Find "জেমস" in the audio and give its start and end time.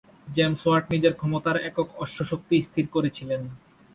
0.27-0.61